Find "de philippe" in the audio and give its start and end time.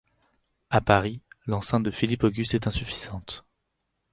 1.83-2.23